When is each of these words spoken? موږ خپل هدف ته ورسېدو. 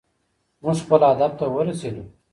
موږ 0.61 0.77
خپل 0.83 1.01
هدف 1.09 1.31
ته 1.39 1.45
ورسېدو. 1.53 2.03